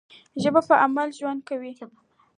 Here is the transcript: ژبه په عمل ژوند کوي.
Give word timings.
ژبه 0.41 0.61
په 0.69 0.73
عمل 0.83 1.09
ژوند 1.17 1.39
کوي. 1.49 1.71